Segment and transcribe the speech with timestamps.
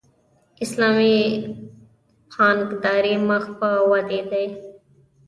[0.63, 1.17] اسلامي
[2.35, 4.43] بانکداري مخ په ودې ده